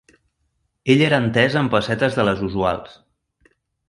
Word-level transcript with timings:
Ell 0.93 1.03
era 1.07 1.19
entès 1.25 1.57
en 1.61 1.69
pessetes 1.73 2.17
de 2.21 2.25
les 2.31 2.41
usuals 2.47 2.97